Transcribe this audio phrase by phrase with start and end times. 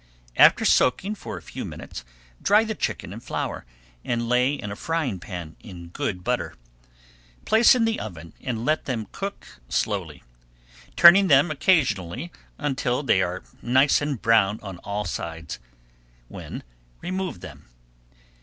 [0.35, 2.03] After soaking for a few minutes
[2.41, 3.65] dry the chicken in flour
[4.03, 6.55] and lay in a frying pan in good butter.
[7.45, 10.23] Place in the oven and let them cook slowly,
[10.95, 15.59] turning them occasionally until they are nice and brown on all sides,
[16.29, 16.63] when
[17.03, 17.67] remove them.